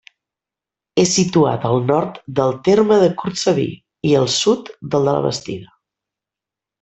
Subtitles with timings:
[1.03, 3.67] És situat al nord del terme de Cortsaví,
[4.13, 5.75] i al sud del de la Bastida.